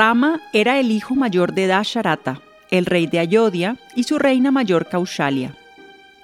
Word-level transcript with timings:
Rama 0.00 0.40
era 0.54 0.80
el 0.80 0.92
hijo 0.92 1.14
mayor 1.14 1.52
de 1.52 1.66
Dasharata, 1.66 2.40
el 2.70 2.86
rey 2.86 3.06
de 3.06 3.18
Ayodhya, 3.18 3.76
y 3.94 4.04
su 4.04 4.18
reina 4.18 4.50
mayor 4.50 4.88
Kaushalya. 4.88 5.54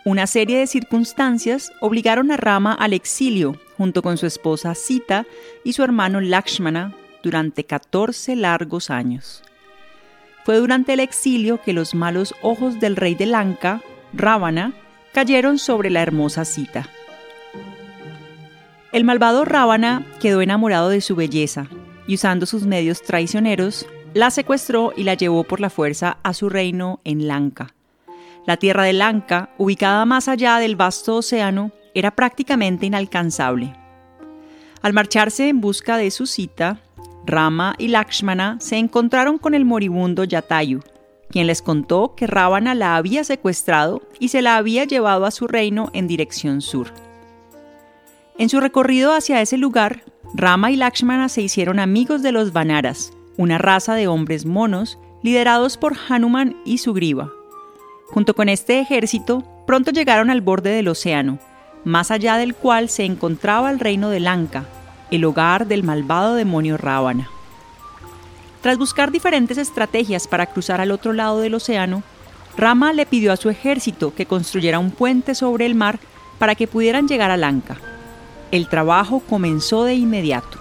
Una 0.02 0.26
serie 0.26 0.58
de 0.58 0.66
circunstancias 0.66 1.70
obligaron 1.82 2.30
a 2.30 2.38
Rama 2.38 2.72
al 2.72 2.94
exilio 2.94 3.60
junto 3.76 4.00
con 4.00 4.16
su 4.16 4.24
esposa 4.24 4.74
Sita 4.74 5.26
y 5.62 5.74
su 5.74 5.82
hermano 5.82 6.22
Lakshmana 6.22 6.94
durante 7.22 7.64
14 7.64 8.34
largos 8.36 8.88
años. 8.88 9.42
Fue 10.46 10.56
durante 10.56 10.94
el 10.94 11.00
exilio 11.00 11.60
que 11.60 11.74
los 11.74 11.94
malos 11.94 12.34
ojos 12.40 12.80
del 12.80 12.96
rey 12.96 13.14
de 13.14 13.26
Lanka, 13.26 13.82
Ravana, 14.14 14.72
cayeron 15.12 15.58
sobre 15.58 15.90
la 15.90 16.00
hermosa 16.00 16.46
Sita. 16.46 16.88
El 18.92 19.04
malvado 19.04 19.44
Ravana 19.44 20.02
quedó 20.18 20.40
enamorado 20.40 20.88
de 20.88 21.02
su 21.02 21.14
belleza 21.14 21.68
y 22.06 22.14
usando 22.14 22.46
sus 22.46 22.66
medios 22.66 23.02
traicioneros, 23.02 23.86
la 24.14 24.30
secuestró 24.30 24.92
y 24.96 25.04
la 25.04 25.14
llevó 25.14 25.44
por 25.44 25.60
la 25.60 25.70
fuerza 25.70 26.18
a 26.22 26.32
su 26.32 26.48
reino 26.48 27.00
en 27.04 27.28
Lanka. 27.28 27.74
La 28.46 28.56
tierra 28.56 28.84
de 28.84 28.92
Lanka, 28.92 29.50
ubicada 29.58 30.04
más 30.06 30.28
allá 30.28 30.58
del 30.58 30.76
vasto 30.76 31.16
océano, 31.16 31.72
era 31.94 32.12
prácticamente 32.12 32.86
inalcanzable. 32.86 33.74
Al 34.82 34.92
marcharse 34.92 35.48
en 35.48 35.60
busca 35.60 35.96
de 35.96 36.10
su 36.10 36.26
cita, 36.26 36.78
Rama 37.26 37.74
y 37.76 37.88
Lakshmana 37.88 38.58
se 38.60 38.76
encontraron 38.76 39.38
con 39.38 39.54
el 39.54 39.64
moribundo 39.64 40.22
Yatayu, 40.22 40.80
quien 41.28 41.48
les 41.48 41.60
contó 41.60 42.14
que 42.14 42.26
Ravana 42.26 42.74
la 42.74 42.96
había 42.96 43.24
secuestrado 43.24 44.02
y 44.20 44.28
se 44.28 44.42
la 44.42 44.56
había 44.56 44.84
llevado 44.84 45.26
a 45.26 45.32
su 45.32 45.48
reino 45.48 45.90
en 45.92 46.06
dirección 46.06 46.60
sur. 46.60 46.92
En 48.38 48.48
su 48.48 48.60
recorrido 48.60 49.12
hacia 49.12 49.40
ese 49.40 49.56
lugar, 49.56 50.04
Rama 50.34 50.70
y 50.70 50.76
Lakshmana 50.76 51.28
se 51.28 51.42
hicieron 51.42 51.78
amigos 51.78 52.22
de 52.22 52.32
los 52.32 52.52
Vanaras, 52.52 53.12
una 53.36 53.58
raza 53.58 53.94
de 53.94 54.08
hombres 54.08 54.44
monos 54.44 54.98
liderados 55.22 55.76
por 55.76 55.96
Hanuman 56.08 56.56
y 56.64 56.78
Sugriva. 56.78 57.30
Junto 58.08 58.34
con 58.34 58.48
este 58.48 58.80
ejército, 58.80 59.44
pronto 59.66 59.90
llegaron 59.90 60.30
al 60.30 60.40
borde 60.40 60.70
del 60.70 60.88
océano, 60.88 61.38
más 61.84 62.10
allá 62.10 62.36
del 62.36 62.54
cual 62.54 62.88
se 62.88 63.04
encontraba 63.04 63.70
el 63.70 63.80
reino 63.80 64.10
de 64.10 64.20
Lanka, 64.20 64.64
el 65.10 65.24
hogar 65.24 65.66
del 65.66 65.84
malvado 65.84 66.34
demonio 66.34 66.76
Ravana. 66.76 67.28
Tras 68.62 68.78
buscar 68.78 69.12
diferentes 69.12 69.58
estrategias 69.58 70.26
para 70.26 70.46
cruzar 70.46 70.80
al 70.80 70.90
otro 70.90 71.12
lado 71.12 71.40
del 71.40 71.54
océano, 71.54 72.02
Rama 72.56 72.92
le 72.92 73.06
pidió 73.06 73.32
a 73.32 73.36
su 73.36 73.48
ejército 73.50 74.14
que 74.14 74.26
construyera 74.26 74.78
un 74.78 74.90
puente 74.90 75.34
sobre 75.34 75.66
el 75.66 75.74
mar 75.74 75.98
para 76.38 76.54
que 76.54 76.66
pudieran 76.66 77.06
llegar 77.06 77.30
a 77.30 77.36
Lanka. 77.36 77.78
El 78.50 78.68
trabajo 78.68 79.20
comenzó 79.28 79.84
de 79.84 79.94
inmediato. 79.94 80.58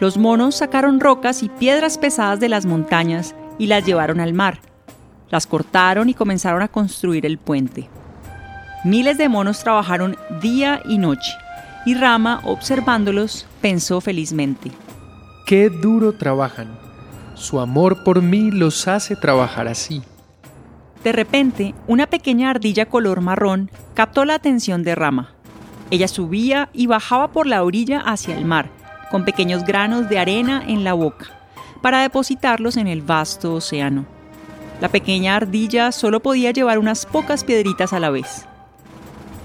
Los 0.00 0.16
monos 0.16 0.56
sacaron 0.56 0.98
rocas 0.98 1.42
y 1.42 1.50
piedras 1.50 1.98
pesadas 1.98 2.40
de 2.40 2.48
las 2.48 2.64
montañas 2.64 3.34
y 3.58 3.66
las 3.66 3.84
llevaron 3.84 4.20
al 4.20 4.32
mar. 4.32 4.60
Las 5.28 5.46
cortaron 5.46 6.08
y 6.08 6.14
comenzaron 6.14 6.62
a 6.62 6.68
construir 6.68 7.26
el 7.26 7.36
puente. 7.38 7.88
Miles 8.84 9.18
de 9.18 9.28
monos 9.28 9.62
trabajaron 9.62 10.16
día 10.40 10.80
y 10.86 10.96
noche, 10.96 11.32
y 11.84 11.94
Rama, 11.94 12.40
observándolos, 12.44 13.46
pensó 13.60 14.00
felizmente. 14.00 14.70
Qué 15.44 15.68
duro 15.68 16.14
trabajan. 16.14 16.78
Su 17.34 17.60
amor 17.60 18.02
por 18.04 18.22
mí 18.22 18.50
los 18.50 18.88
hace 18.88 19.16
trabajar 19.16 19.68
así. 19.68 20.02
De 21.04 21.12
repente, 21.12 21.74
una 21.86 22.06
pequeña 22.06 22.50
ardilla 22.50 22.86
color 22.86 23.20
marrón 23.20 23.70
captó 23.94 24.24
la 24.24 24.34
atención 24.34 24.82
de 24.82 24.94
Rama. 24.94 25.34
Ella 25.90 26.08
subía 26.08 26.68
y 26.72 26.86
bajaba 26.86 27.32
por 27.32 27.46
la 27.46 27.64
orilla 27.64 28.00
hacia 28.00 28.36
el 28.36 28.44
mar, 28.44 28.70
con 29.10 29.24
pequeños 29.24 29.64
granos 29.64 30.08
de 30.08 30.18
arena 30.18 30.62
en 30.66 30.84
la 30.84 30.92
boca, 30.92 31.26
para 31.82 32.02
depositarlos 32.02 32.76
en 32.76 32.86
el 32.86 33.02
vasto 33.02 33.54
océano. 33.54 34.06
La 34.80 34.88
pequeña 34.88 35.36
ardilla 35.36 35.92
solo 35.92 36.20
podía 36.20 36.52
llevar 36.52 36.78
unas 36.78 37.06
pocas 37.06 37.44
piedritas 37.44 37.92
a 37.92 38.00
la 38.00 38.10
vez. 38.10 38.46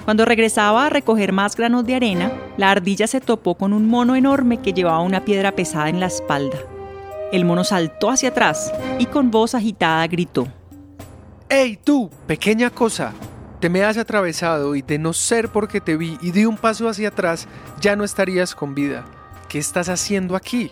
Cuando 0.06 0.23
regresaba 0.23 0.85
a 0.85 0.89
recoger 0.89 1.33
más 1.33 1.56
granos 1.56 1.83
de 1.85 1.95
arena, 1.95 2.31
la 2.57 2.69
ardilla 2.69 3.07
se 3.07 3.22
topó 3.22 3.56
con 3.56 3.73
un 3.73 3.89
mono 3.89 4.16
enorme 4.16 4.62
que 4.62 4.72
llevaba 4.72 5.00
una 5.00 5.25
piedra 5.25 5.53
pesada 5.53 5.89
en 5.89 6.00
la 6.00 6.06
espalda. 6.06 6.59
El 7.31 7.44
mono 7.44 7.63
saltó 7.63 8.12
hacia 8.12 8.29
atrás 8.29 8.72
y 9.00 9.07
con 9.07 9.31
voz 9.31 9.56
agitada 9.56 10.06
gritó. 10.06 10.47
¡Ey 11.50 11.77
tú, 11.83 12.12
pequeña 12.27 12.69
cosa! 12.69 13.13
Te 13.65 13.69
me 13.69 13.83
has 13.83 13.97
atravesado 13.97 14.75
y 14.75 14.83
de 14.83 14.99
no 14.99 15.11
ser 15.11 15.49
porque 15.49 15.81
te 15.81 15.97
vi 15.97 16.19
y 16.21 16.29
di 16.29 16.45
un 16.45 16.55
paso 16.55 16.87
hacia 16.87 17.07
atrás, 17.07 17.47
ya 17.81 17.95
no 17.95 18.03
estarías 18.03 18.53
con 18.53 18.75
vida. 18.75 19.05
¿Qué 19.49 19.57
estás 19.57 19.89
haciendo 19.89 20.35
aquí? 20.35 20.69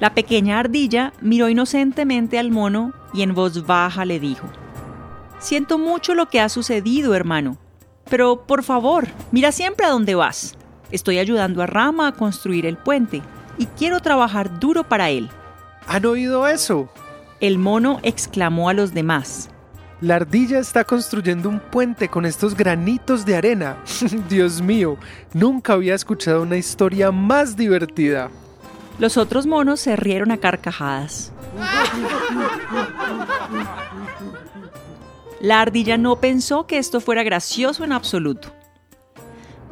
La 0.00 0.14
pequeña 0.14 0.58
ardilla 0.58 1.12
miró 1.20 1.50
inocentemente 1.50 2.38
al 2.38 2.50
mono 2.50 2.94
y 3.12 3.20
en 3.20 3.34
voz 3.34 3.66
baja 3.66 4.06
le 4.06 4.18
dijo, 4.18 4.48
Siento 5.38 5.76
mucho 5.76 6.14
lo 6.14 6.30
que 6.30 6.40
ha 6.40 6.48
sucedido, 6.48 7.14
hermano, 7.14 7.58
pero 8.08 8.46
por 8.46 8.62
favor, 8.62 9.06
mira 9.30 9.52
siempre 9.52 9.84
a 9.84 9.90
dónde 9.90 10.14
vas. 10.14 10.54
Estoy 10.90 11.18
ayudando 11.18 11.62
a 11.62 11.66
Rama 11.66 12.08
a 12.08 12.12
construir 12.12 12.64
el 12.64 12.78
puente 12.78 13.20
y 13.58 13.66
quiero 13.66 14.00
trabajar 14.00 14.58
duro 14.58 14.84
para 14.84 15.10
él. 15.10 15.28
¿Han 15.86 16.06
oído 16.06 16.48
eso? 16.48 16.88
El 17.40 17.58
mono 17.58 18.00
exclamó 18.02 18.70
a 18.70 18.72
los 18.72 18.94
demás. 18.94 19.50
La 20.04 20.16
ardilla 20.16 20.58
está 20.58 20.84
construyendo 20.84 21.48
un 21.48 21.60
puente 21.60 22.10
con 22.10 22.26
estos 22.26 22.54
granitos 22.54 23.24
de 23.24 23.36
arena. 23.36 23.78
Dios 24.28 24.60
mío, 24.60 24.98
nunca 25.32 25.72
había 25.72 25.94
escuchado 25.94 26.42
una 26.42 26.58
historia 26.58 27.10
más 27.10 27.56
divertida. 27.56 28.28
Los 28.98 29.16
otros 29.16 29.46
monos 29.46 29.80
se 29.80 29.96
rieron 29.96 30.30
a 30.30 30.36
carcajadas. 30.36 31.32
La 35.40 35.62
ardilla 35.62 35.96
no 35.96 36.16
pensó 36.20 36.66
que 36.66 36.76
esto 36.76 37.00
fuera 37.00 37.22
gracioso 37.22 37.82
en 37.82 37.92
absoluto. 37.92 38.52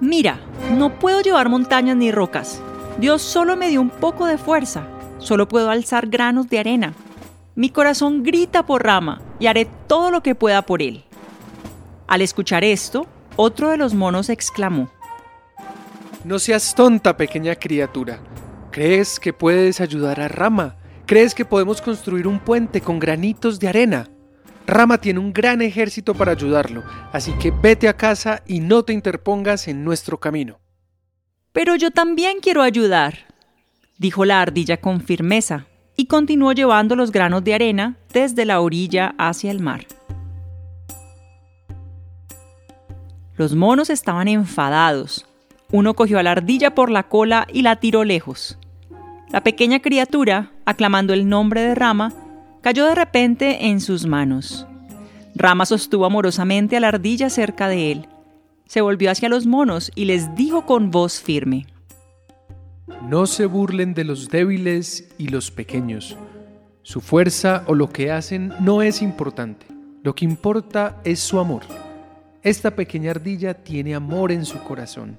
Mira, 0.01 0.41
no 0.79 0.99
puedo 0.99 1.21
llevar 1.21 1.51
montañas 1.51 1.99
ni 1.99 2.11
rocas. 2.11 2.63
Dios 2.99 3.21
solo 3.21 3.55
me 3.55 3.69
dio 3.69 3.83
un 3.83 3.91
poco 3.91 4.25
de 4.25 4.39
fuerza. 4.39 4.85
Solo 5.19 5.47
puedo 5.47 5.69
alzar 5.69 6.07
granos 6.07 6.49
de 6.49 6.59
arena. 6.59 6.95
Mi 7.55 7.69
corazón 7.69 8.23
grita 8.23 8.65
por 8.65 8.83
Rama 8.83 9.21
y 9.39 9.47
haré 9.47 9.67
todo 9.87 10.11
lo 10.11 10.23
que 10.23 10.35
pueda 10.35 10.63
por 10.63 10.81
él. 10.81 11.05
Al 12.07 12.23
escuchar 12.23 12.65
esto, 12.65 13.07
otro 13.37 13.71
de 13.71 13.77
los 13.77 13.93
monos 13.95 14.31
exclamó. 14.31 14.91
No 16.25 16.39
seas 16.39 16.75
tonta, 16.75 17.17
pequeña 17.17 17.55
criatura. 17.57 18.21
¿Crees 18.71 19.21
que 19.21 19.33
puedes 19.33 19.81
ayudar 19.81 20.21
a 20.21 20.29
Rama? 20.29 20.77
¿Crees 21.05 21.35
que 21.35 21.45
podemos 21.45 21.83
construir 21.83 22.27
un 22.27 22.39
puente 22.39 22.81
con 22.81 22.99
granitos 22.99 23.61
de 23.61 23.69
arena? 23.69 24.09
Rama 24.67 24.99
tiene 24.99 25.19
un 25.19 25.33
gran 25.33 25.61
ejército 25.61 26.15
para 26.15 26.33
ayudarlo, 26.33 26.85
así 27.13 27.33
que 27.33 27.51
vete 27.51 27.89
a 27.89 27.97
casa 27.97 28.43
y 28.47 28.61
no 28.61 28.85
te 28.85 28.93
interpongas 28.93 29.69
en 29.69 29.85
nuestro 29.85 30.21
camino. 30.21 30.61
Pero 31.53 31.77
yo 31.77 31.91
también 31.91 32.39
quiero 32.41 32.63
ayudar, 32.63 33.27
dijo 33.99 34.25
la 34.25 34.41
ardilla 34.41 34.79
con 34.79 35.03
firmeza, 35.03 35.67
y 35.97 36.07
continuó 36.07 36.53
llevando 36.53 36.97
los 36.97 37.13
granos 37.13 37.45
de 37.45 37.55
arena 37.55 37.97
desde 38.13 38.45
la 38.45 38.61
orilla 38.61 39.15
hacia 39.19 39.51
el 39.51 39.61
mar. 39.61 39.87
Los 43.37 43.55
monos 43.55 43.91
estaban 43.91 44.29
enfadados. 44.29 45.27
Uno 45.71 45.95
cogió 45.95 46.19
a 46.19 46.23
la 46.23 46.33
ardilla 46.33 46.75
por 46.75 46.91
la 46.91 47.05
cola 47.05 47.47
y 47.53 47.63
la 47.63 47.77
tiró 47.77 48.05
lejos. 48.05 48.59
La 49.31 49.43
pequeña 49.43 49.81
criatura, 49.81 50.53
aclamando 50.67 51.15
el 51.15 51.29
nombre 51.29 51.63
de 51.63 51.75
Rama, 51.75 52.13
cayó 52.61 52.87
de 52.87 52.95
repente 52.95 53.67
en 53.67 53.81
sus 53.81 54.07
manos. 54.07 54.67
Rama 55.35 55.65
sostuvo 55.65 56.05
amorosamente 56.05 56.77
a 56.77 56.81
la 56.81 56.89
ardilla 56.89 57.31
cerca 57.31 57.69
de 57.69 57.93
él. 57.93 58.09
Se 58.67 58.83
volvió 58.83 59.11
hacia 59.11 59.31
los 59.31 59.47
monos 59.47 59.91
y 59.95 60.05
les 60.05 60.35
dijo 60.35 60.67
con 60.67 60.91
voz 60.91 61.23
firme. 61.23 61.67
No 63.09 63.27
se 63.27 63.47
burlen 63.47 63.95
de 63.95 64.05
los 64.05 64.29
débiles 64.29 65.09
y 65.19 65.29
los 65.29 65.51
pequeños. 65.51 66.17
Su 66.83 67.01
fuerza 67.01 67.65
o 67.67 67.75
lo 67.75 67.91
que 67.91 68.11
hacen 68.11 68.53
no 68.61 68.83
es 68.83 69.03
importante. 69.03 69.67
Lo 70.03 70.15
que 70.15 70.25
importa 70.25 71.01
es 71.05 71.21
su 71.21 71.39
amor. 71.39 71.63
Esta 72.43 72.73
pequeña 72.73 73.13
ardilla 73.13 73.55
tiene 73.55 73.95
amor 73.95 74.33
en 74.33 74.45
su 74.45 74.59
corazón. 74.65 75.19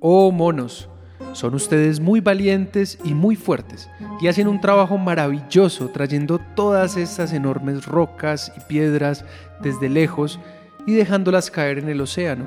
Oh 0.00 0.32
monos, 0.32 0.88
son 1.32 1.54
ustedes 1.54 2.00
muy 2.00 2.20
valientes 2.20 2.98
y 3.04 3.14
muy 3.14 3.36
fuertes 3.36 3.88
y 4.20 4.28
hacen 4.28 4.48
un 4.48 4.60
trabajo 4.60 4.98
maravilloso 4.98 5.88
trayendo 5.88 6.40
todas 6.54 6.96
estas 6.96 7.32
enormes 7.32 7.86
rocas 7.86 8.52
y 8.56 8.60
piedras 8.68 9.24
desde 9.62 9.88
lejos 9.88 10.40
y 10.86 10.92
dejándolas 10.94 11.50
caer 11.50 11.78
en 11.78 11.88
el 11.88 12.00
océano. 12.00 12.44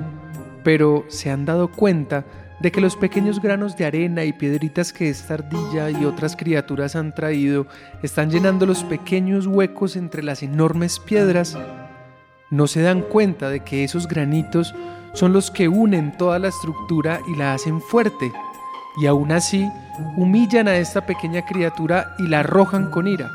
Pero 0.62 1.04
se 1.08 1.30
han 1.30 1.44
dado 1.44 1.70
cuenta 1.70 2.24
de 2.60 2.72
que 2.72 2.80
los 2.80 2.96
pequeños 2.96 3.40
granos 3.40 3.76
de 3.76 3.84
arena 3.84 4.24
y 4.24 4.32
piedritas 4.32 4.92
que 4.92 5.10
esta 5.10 5.34
ardilla 5.34 5.90
y 5.90 6.04
otras 6.04 6.36
criaturas 6.36 6.96
han 6.96 7.14
traído 7.14 7.66
están 8.02 8.30
llenando 8.30 8.66
los 8.66 8.84
pequeños 8.84 9.46
huecos 9.46 9.96
entre 9.96 10.22
las 10.22 10.42
enormes 10.42 10.98
piedras, 10.98 11.58
no 12.50 12.66
se 12.66 12.82
dan 12.82 13.02
cuenta 13.02 13.50
de 13.50 13.60
que 13.60 13.84
esos 13.84 14.06
granitos 14.06 14.74
son 15.12 15.32
los 15.32 15.50
que 15.50 15.68
unen 15.68 16.16
toda 16.16 16.38
la 16.38 16.48
estructura 16.48 17.20
y 17.26 17.36
la 17.36 17.54
hacen 17.54 17.80
fuerte, 17.80 18.32
y 19.00 19.06
aún 19.06 19.32
así 19.32 19.68
humillan 20.16 20.68
a 20.68 20.76
esta 20.76 21.04
pequeña 21.06 21.44
criatura 21.44 22.14
y 22.18 22.28
la 22.28 22.40
arrojan 22.40 22.90
con 22.90 23.08
ira. 23.08 23.30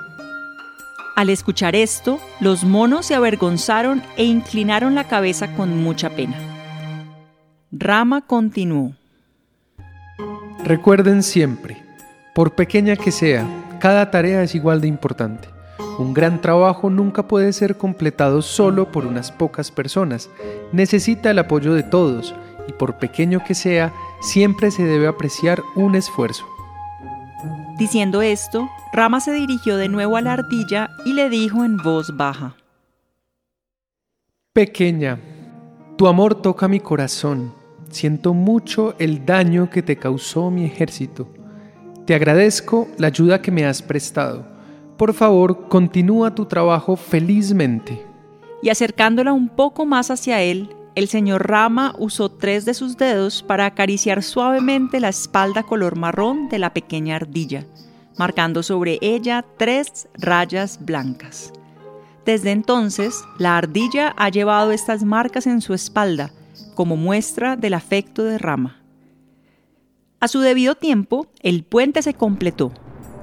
Al 1.15 1.29
escuchar 1.29 1.75
esto, 1.75 2.19
los 2.39 2.63
monos 2.63 3.07
se 3.07 3.15
avergonzaron 3.15 4.01
e 4.15 4.23
inclinaron 4.23 4.95
la 4.95 5.03
cabeza 5.03 5.55
con 5.55 5.83
mucha 5.83 6.09
pena. 6.09 6.37
Rama 7.71 8.21
continuó. 8.21 8.93
Recuerden 10.63 11.23
siempre, 11.23 11.83
por 12.35 12.53
pequeña 12.53 12.95
que 12.95 13.11
sea, 13.11 13.47
cada 13.79 14.11
tarea 14.11 14.43
es 14.43 14.53
igual 14.53 14.79
de 14.79 14.87
importante. 14.87 15.49
Un 15.97 16.13
gran 16.13 16.39
trabajo 16.39 16.89
nunca 16.91 17.27
puede 17.27 17.51
ser 17.51 17.77
completado 17.77 18.43
solo 18.43 18.91
por 18.91 19.05
unas 19.07 19.31
pocas 19.31 19.71
personas. 19.71 20.29
Necesita 20.71 21.31
el 21.31 21.39
apoyo 21.39 21.73
de 21.73 21.81
todos 21.81 22.35
y 22.67 22.73
por 22.73 22.99
pequeño 22.99 23.43
que 23.43 23.55
sea, 23.55 23.91
siempre 24.21 24.69
se 24.69 24.83
debe 24.83 25.07
apreciar 25.07 25.63
un 25.75 25.95
esfuerzo. 25.95 26.45
Diciendo 27.79 28.21
esto, 28.21 28.69
Rama 28.93 29.19
se 29.19 29.31
dirigió 29.31 29.77
de 29.77 29.89
nuevo 29.89 30.15
a 30.15 30.21
la 30.21 30.33
ardilla 30.33 30.91
y 31.05 31.13
le 31.13 31.29
dijo 31.29 31.65
en 31.65 31.77
voz 31.77 32.15
baja. 32.15 32.55
Pequeña, 34.53 35.17
tu 35.97 36.07
amor 36.07 36.35
toca 36.35 36.67
mi 36.67 36.79
corazón 36.79 37.60
Siento 37.91 38.33
mucho 38.33 38.95
el 38.99 39.25
daño 39.25 39.69
que 39.69 39.83
te 39.83 39.97
causó 39.97 40.49
mi 40.49 40.65
ejército. 40.65 41.27
Te 42.05 42.15
agradezco 42.15 42.87
la 42.97 43.07
ayuda 43.07 43.41
que 43.41 43.51
me 43.51 43.65
has 43.65 43.81
prestado. 43.81 44.45
Por 44.97 45.13
favor, 45.13 45.67
continúa 45.67 46.33
tu 46.33 46.45
trabajo 46.45 46.95
felizmente. 46.95 48.05
Y 48.63 48.69
acercándola 48.69 49.33
un 49.33 49.49
poco 49.49 49.85
más 49.85 50.09
hacia 50.09 50.41
él, 50.41 50.69
el 50.95 51.07
señor 51.07 51.47
Rama 51.47 51.93
usó 51.97 52.29
tres 52.29 52.63
de 52.65 52.73
sus 52.73 52.97
dedos 52.97 53.43
para 53.43 53.65
acariciar 53.65 54.23
suavemente 54.23 54.99
la 54.99 55.09
espalda 55.09 55.63
color 55.63 55.97
marrón 55.97 56.47
de 56.47 56.59
la 56.59 56.73
pequeña 56.73 57.17
ardilla, 57.17 57.65
marcando 58.17 58.63
sobre 58.63 58.99
ella 59.01 59.43
tres 59.57 60.07
rayas 60.13 60.79
blancas. 60.83 61.51
Desde 62.25 62.51
entonces, 62.51 63.23
la 63.37 63.57
ardilla 63.57 64.13
ha 64.17 64.29
llevado 64.29 64.71
estas 64.71 65.03
marcas 65.03 65.47
en 65.47 65.61
su 65.61 65.73
espalda, 65.73 66.31
como 66.75 66.97
muestra 66.97 67.55
del 67.55 67.73
afecto 67.73 68.23
de 68.23 68.37
Rama. 68.37 68.81
A 70.19 70.27
su 70.27 70.39
debido 70.39 70.75
tiempo, 70.75 71.27
el 71.41 71.63
puente 71.63 72.01
se 72.01 72.13
completó. 72.13 72.71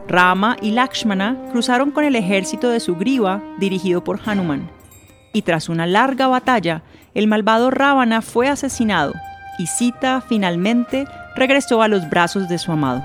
Rama 0.08 0.56
y 0.60 0.72
Lakshmana 0.72 1.36
cruzaron 1.52 1.90
con 1.90 2.04
el 2.04 2.16
ejército 2.16 2.70
de 2.70 2.80
Sugriva 2.80 3.42
dirigido 3.58 4.02
por 4.02 4.20
Hanuman. 4.24 4.70
Y 5.32 5.42
tras 5.42 5.68
una 5.68 5.86
larga 5.86 6.26
batalla, 6.26 6.82
el 7.14 7.28
malvado 7.28 7.70
Ravana 7.70 8.22
fue 8.22 8.48
asesinado 8.48 9.12
y 9.58 9.66
Sita 9.66 10.20
finalmente 10.20 11.06
regresó 11.36 11.82
a 11.82 11.88
los 11.88 12.08
brazos 12.08 12.48
de 12.48 12.58
su 12.58 12.72
amado. 12.72 13.04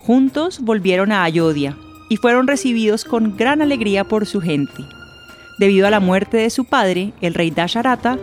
Juntos 0.00 0.60
volvieron 0.60 1.12
a 1.12 1.24
Ayodhya 1.24 1.76
y 2.08 2.16
fueron 2.16 2.46
recibidos 2.46 3.04
con 3.04 3.36
gran 3.36 3.62
alegría 3.62 4.04
por 4.04 4.26
su 4.26 4.40
gente. 4.40 4.84
Debido 5.58 5.86
a 5.86 5.90
la 5.90 6.00
muerte 6.00 6.36
de 6.36 6.50
su 6.50 6.64
padre, 6.64 7.12
el 7.20 7.34
rey 7.34 7.50
Dasharata, 7.50 8.18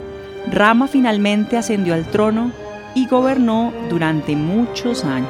Rama 0.48 0.88
finalmente 0.88 1.58
ascendió 1.58 1.94
al 1.94 2.06
trono 2.10 2.52
y 2.96 3.08
gobernó 3.08 3.74
durante 3.90 4.36
muchos 4.36 5.06
años. 5.06 5.30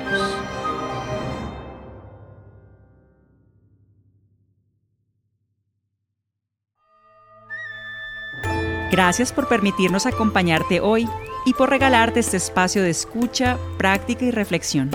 Gracias 8.91 9.31
por 9.31 9.47
permitirnos 9.47 10.05
acompañarte 10.05 10.81
hoy 10.81 11.07
y 11.45 11.53
por 11.53 11.69
regalarte 11.69 12.19
este 12.19 12.37
espacio 12.37 12.81
de 12.81 12.89
escucha, 12.89 13.57
práctica 13.77 14.25
y 14.25 14.31
reflexión. 14.31 14.91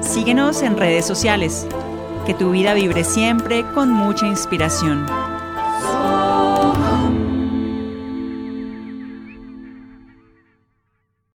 Síguenos 0.00 0.62
en 0.62 0.76
redes 0.76 1.06
sociales. 1.06 1.66
Que 2.26 2.34
tu 2.34 2.50
vida 2.50 2.74
vibre 2.74 3.04
siempre 3.04 3.64
con 3.72 3.90
mucha 3.90 4.26
inspiración. 4.26 5.06